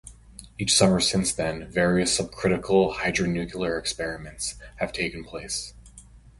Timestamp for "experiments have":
3.77-4.91